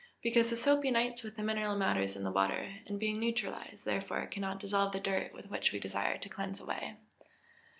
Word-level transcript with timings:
_Because 0.23 0.49
the 0.49 0.55
soap 0.55 0.83
unites 0.83 1.21
with 1.21 1.35
the 1.35 1.43
mineral 1.43 1.75
matters 1.77 2.15
in 2.15 2.23
the 2.23 2.31
water, 2.31 2.77
and 2.87 2.99
being 2.99 3.19
neutralised 3.19 3.85
thereby, 3.85 4.25
cannot 4.25 4.59
dissolve 4.59 4.93
the 4.93 4.99
dirt 4.99 5.31
which 5.47 5.71
we 5.71 5.79
desire 5.79 6.17
to 6.17 6.27
cleanse 6.27 6.59
away. 6.59 6.95